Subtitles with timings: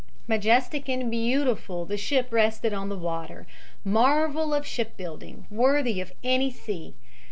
[0.27, 3.45] Majestic and beautiful the ship rested on the water,
[3.83, 6.95] marvel of shipbuilding, worthy of any sea.